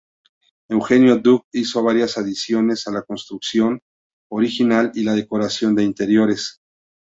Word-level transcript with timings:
Eugenio 0.67 1.17
Dock, 1.17 1.45
hizo 1.51 1.83
varias 1.83 2.17
adiciones 2.17 2.87
a 2.87 2.91
la 2.91 3.03
construcción 3.03 3.81
original 4.31 4.91
y 4.95 5.03
la 5.03 5.13
decoración 5.13 5.75
de 5.75 5.83
interiores. 5.83 6.59